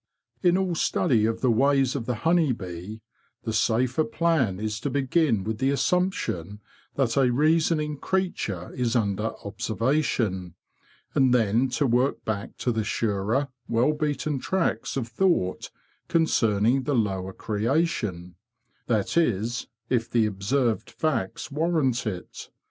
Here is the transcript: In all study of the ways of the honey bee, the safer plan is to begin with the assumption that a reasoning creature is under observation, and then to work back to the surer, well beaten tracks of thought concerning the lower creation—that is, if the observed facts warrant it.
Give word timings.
In 0.41 0.57
all 0.57 0.73
study 0.73 1.27
of 1.27 1.41
the 1.41 1.51
ways 1.51 1.95
of 1.95 2.07
the 2.07 2.15
honey 2.25 2.53
bee, 2.53 3.01
the 3.43 3.53
safer 3.53 4.03
plan 4.03 4.59
is 4.59 4.79
to 4.79 4.89
begin 4.89 5.43
with 5.43 5.59
the 5.59 5.69
assumption 5.69 6.59
that 6.95 7.15
a 7.17 7.31
reasoning 7.31 7.99
creature 7.99 8.73
is 8.73 8.95
under 8.95 9.33
observation, 9.45 10.55
and 11.13 11.35
then 11.35 11.69
to 11.69 11.85
work 11.85 12.25
back 12.25 12.57
to 12.57 12.71
the 12.71 12.83
surer, 12.83 13.49
well 13.67 13.93
beaten 13.93 14.39
tracks 14.39 14.97
of 14.97 15.07
thought 15.07 15.69
concerning 16.07 16.81
the 16.81 16.95
lower 16.95 17.31
creation—that 17.31 19.15
is, 19.17 19.67
if 19.87 20.09
the 20.09 20.25
observed 20.25 20.89
facts 20.89 21.51
warrant 21.51 22.07
it. 22.07 22.49